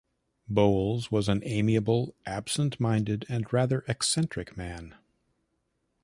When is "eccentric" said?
3.87-4.57